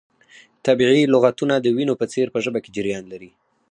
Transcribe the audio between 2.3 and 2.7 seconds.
په ژبه